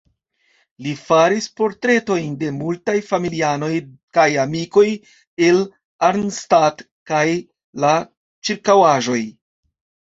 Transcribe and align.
Li 0.85 0.93
faris 1.01 1.47
portretojn 1.59 2.31
de 2.43 2.49
multaj 2.61 2.97
familianoj 3.11 3.71
kaj 4.19 4.27
amikoj 4.47 4.87
el 5.51 5.63
Arnstadt 6.11 6.83
kaj 7.13 7.25
la 7.87 7.95
ĉirkaŭaĵoj. 8.49 9.23